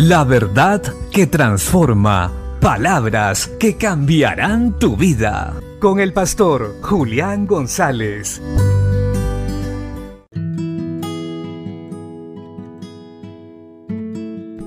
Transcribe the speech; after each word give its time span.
La 0.00 0.22
verdad 0.22 0.80
que 1.10 1.26
transforma. 1.26 2.32
Palabras 2.60 3.48
que 3.58 3.76
cambiarán 3.76 4.78
tu 4.78 4.96
vida. 4.96 5.60
Con 5.80 5.98
el 5.98 6.12
pastor 6.12 6.76
Julián 6.82 7.48
González. 7.48 8.40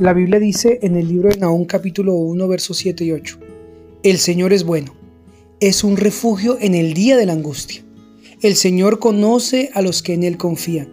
La 0.01 0.11
Biblia 0.11 0.37
dice 0.37 0.79
en 0.81 0.97
el 0.97 1.07
libro 1.07 1.29
de 1.29 1.37
Nahum 1.37 1.63
capítulo 1.63 2.13
1 2.15 2.47
versos 2.49 2.75
7 2.75 3.05
y 3.05 3.13
8. 3.13 3.39
El 4.03 4.17
Señor 4.17 4.51
es 4.51 4.65
bueno. 4.65 4.93
Es 5.61 5.85
un 5.85 5.95
refugio 5.95 6.57
en 6.59 6.75
el 6.75 6.93
día 6.93 7.15
de 7.15 7.25
la 7.25 7.31
angustia. 7.31 7.81
El 8.41 8.57
Señor 8.57 8.99
conoce 8.99 9.69
a 9.75 9.81
los 9.81 10.03
que 10.03 10.13
en 10.13 10.23
Él 10.23 10.35
confían, 10.35 10.89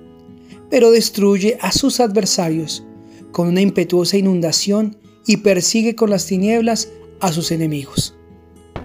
pero 0.70 0.93
destruye 0.93 1.59
a 1.61 1.73
sus 1.73 1.98
adversarios 1.98 2.84
con 3.32 3.48
una 3.48 3.60
impetuosa 3.60 4.16
inundación 4.16 4.96
y 5.27 5.38
persigue 5.38 5.95
con 5.95 6.10
las 6.10 6.27
tinieblas 6.27 6.88
a 7.20 7.32
sus 7.32 7.51
enemigos. 7.51 8.14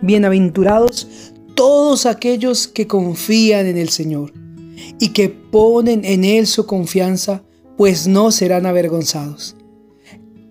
Bienaventurados 0.01 1.07
todos 1.55 2.05
aquellos 2.05 2.67
que 2.67 2.87
confían 2.87 3.65
en 3.65 3.77
el 3.77 3.89
Señor 3.89 4.33
y 4.99 5.09
que 5.09 5.29
ponen 5.29 6.03
en 6.03 6.23
Él 6.23 6.47
su 6.47 6.65
confianza, 6.65 7.43
pues 7.77 8.07
no 8.07 8.31
serán 8.31 8.65
avergonzados. 8.65 9.55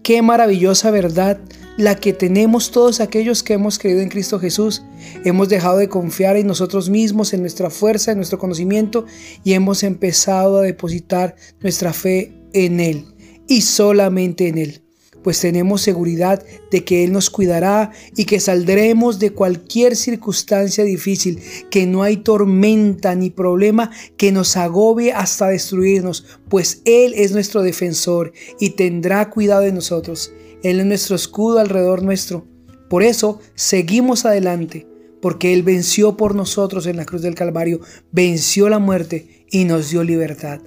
Qué 0.03 0.23
maravillosa 0.23 0.91
verdad 0.91 1.41
la 1.77 1.95
que 1.97 2.13
tenemos 2.13 2.71
todos 2.71 3.01
aquellos 3.01 3.43
que 3.43 3.55
hemos 3.55 3.79
creído 3.79 4.01
en 4.01 4.09
Cristo 4.09 4.39
Jesús. 4.39 4.83
Hemos 5.25 5.49
dejado 5.49 5.79
de 5.79 5.89
confiar 5.89 6.37
en 6.37 6.47
nosotros 6.47 6.91
mismos, 6.91 7.33
en 7.33 7.41
nuestra 7.41 7.71
fuerza, 7.71 8.13
en 8.13 8.19
nuestro 8.19 8.39
conocimiento 8.39 9.07
y 9.45 9.53
hemos 9.53 9.83
empezado 9.83 10.59
a 10.59 10.63
depositar 10.63 11.37
nuestra 11.61 11.93
fe 11.93 12.33
en 12.53 12.81
Él 12.81 13.12
y 13.49 13.63
solamente 13.63 14.49
en 14.49 14.59
Él. 14.59 14.83
Pues 15.23 15.41
tenemos 15.41 15.83
seguridad 15.83 16.45
de 16.71 16.85
que 16.85 17.05
Él 17.05 17.13
nos 17.13 17.31
cuidará 17.31 17.93
y 18.17 18.25
que 18.25 18.41
saldremos 18.41 19.21
de 19.21 19.31
cualquier 19.31 19.95
circunstancia 19.95 20.83
difícil, 20.83 21.41
que 21.71 21.87
no 21.87 22.03
hay 22.03 22.19
tormenta 22.19 23.15
ni 23.15 23.31
problema 23.31 23.91
que 24.17 24.33
nos 24.33 24.57
agobie 24.57 25.13
hasta 25.13 25.47
destruirnos, 25.47 26.25
pues 26.49 26.83
Él 26.85 27.15
es 27.17 27.31
nuestro 27.33 27.63
defensor 27.63 28.33
y 28.59 28.71
tendrá 28.71 29.31
cuidado 29.31 29.63
de 29.63 29.73
nosotros. 29.73 30.33
Él 30.65 30.81
es 30.81 30.87
nuestro 30.87 31.15
escudo 31.15 31.61
alrededor 31.61 32.03
nuestro. 32.03 32.45
Por 32.89 33.05
eso 33.05 33.41
seguimos 33.55 34.27
adelante, 34.27 34.87
porque 35.21 35.53
Él 35.53 35.63
venció 35.63 36.17
por 36.17 36.35
nosotros 36.35 36.87
en 36.87 36.97
la 36.97 37.05
cruz 37.05 37.23
del 37.23 37.37
Calvario, 37.37 37.81
venció 38.11 38.69
la 38.69 38.81
muerte 38.81 39.47
y 39.51 39.65
nos 39.65 39.91
dio 39.91 40.03
libertad. 40.03 40.61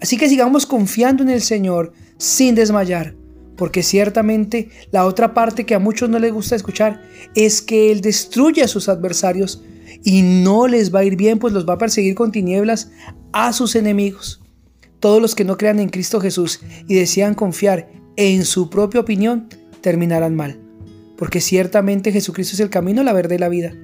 Así 0.00 0.16
que 0.16 0.28
sigamos 0.28 0.66
confiando 0.66 1.22
en 1.22 1.28
el 1.28 1.42
Señor 1.42 1.92
sin 2.16 2.54
desmayar, 2.54 3.14
porque 3.56 3.82
ciertamente 3.82 4.70
la 4.90 5.04
otra 5.04 5.34
parte 5.34 5.66
que 5.66 5.74
a 5.74 5.78
muchos 5.78 6.08
no 6.08 6.18
les 6.18 6.32
gusta 6.32 6.56
escuchar 6.56 7.02
es 7.34 7.60
que 7.60 7.92
Él 7.92 8.00
destruye 8.00 8.62
a 8.62 8.68
sus 8.68 8.88
adversarios 8.88 9.62
y 10.02 10.22
no 10.22 10.66
les 10.66 10.94
va 10.94 11.00
a 11.00 11.04
ir 11.04 11.16
bien, 11.16 11.38
pues 11.38 11.52
los 11.52 11.68
va 11.68 11.74
a 11.74 11.78
perseguir 11.78 12.14
con 12.14 12.32
tinieblas 12.32 12.90
a 13.32 13.52
sus 13.52 13.76
enemigos. 13.76 14.40
Todos 14.98 15.20
los 15.20 15.34
que 15.34 15.44
no 15.44 15.56
crean 15.56 15.80
en 15.80 15.88
Cristo 15.88 16.20
Jesús 16.20 16.60
y 16.88 16.94
desean 16.94 17.34
confiar 17.34 17.90
en 18.16 18.44
su 18.44 18.70
propia 18.70 19.00
opinión 19.00 19.48
terminarán 19.80 20.36
mal. 20.36 20.60
Porque 21.16 21.40
ciertamente 21.40 22.12
Jesucristo 22.12 22.54
es 22.54 22.60
el 22.60 22.70
camino, 22.70 23.02
la 23.02 23.12
verdad 23.12 23.36
y 23.36 23.38
la 23.38 23.48
vida. 23.48 23.74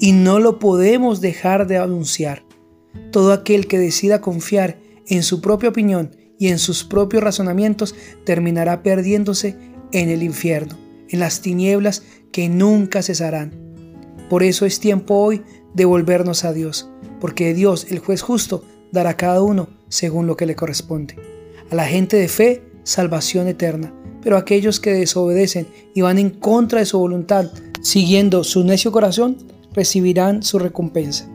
Y 0.00 0.12
no 0.12 0.38
lo 0.40 0.58
podemos 0.58 1.20
dejar 1.20 1.66
de 1.66 1.78
anunciar. 1.78 2.44
Todo 3.10 3.32
aquel 3.32 3.66
que 3.66 3.78
decida 3.78 4.20
confiar 4.20 4.78
en 5.08 5.22
su 5.22 5.40
propia 5.40 5.70
opinión 5.70 6.16
y 6.38 6.48
en 6.48 6.58
sus 6.58 6.84
propios 6.84 7.22
razonamientos 7.22 7.94
terminará 8.24 8.82
perdiéndose 8.82 9.56
en 9.92 10.08
el 10.08 10.22
infierno, 10.22 10.78
en 11.08 11.20
las 11.20 11.40
tinieblas 11.40 12.02
que 12.32 12.48
nunca 12.48 13.02
cesarán. 13.02 13.52
Por 14.28 14.42
eso 14.42 14.66
es 14.66 14.80
tiempo 14.80 15.16
hoy 15.16 15.42
de 15.74 15.84
volvernos 15.84 16.44
a 16.44 16.52
Dios, 16.52 16.90
porque 17.20 17.54
Dios, 17.54 17.86
el 17.90 17.98
juez 17.98 18.22
justo, 18.22 18.64
dará 18.90 19.10
a 19.10 19.16
cada 19.16 19.42
uno 19.42 19.68
según 19.88 20.26
lo 20.26 20.36
que 20.36 20.46
le 20.46 20.56
corresponde. 20.56 21.16
A 21.70 21.74
la 21.74 21.86
gente 21.86 22.16
de 22.16 22.28
fe, 22.28 22.62
salvación 22.82 23.46
eterna, 23.48 23.94
pero 24.22 24.36
aquellos 24.36 24.80
que 24.80 24.92
desobedecen 24.92 25.66
y 25.94 26.00
van 26.00 26.18
en 26.18 26.30
contra 26.30 26.80
de 26.80 26.86
su 26.86 26.98
voluntad, 26.98 27.50
siguiendo 27.82 28.44
su 28.44 28.64
necio 28.64 28.92
corazón, 28.92 29.36
recibirán 29.74 30.42
su 30.42 30.58
recompensa. 30.58 31.28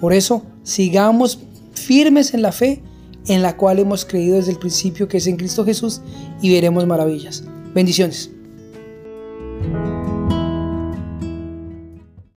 Por 0.00 0.12
eso, 0.12 0.44
sigamos 0.62 1.40
firmes 1.74 2.34
en 2.34 2.42
la 2.42 2.52
fe 2.52 2.82
en 3.28 3.42
la 3.42 3.56
cual 3.56 3.78
hemos 3.78 4.04
creído 4.04 4.36
desde 4.36 4.52
el 4.52 4.58
principio 4.58 5.08
que 5.08 5.18
es 5.18 5.26
en 5.26 5.36
Cristo 5.36 5.64
Jesús 5.64 6.00
y 6.40 6.52
veremos 6.52 6.86
maravillas. 6.86 7.44
Bendiciones. 7.74 8.30